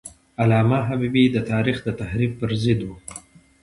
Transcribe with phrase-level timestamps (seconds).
[0.41, 2.89] علامه حبیبي د تاریخ د تحریف پر ضد و.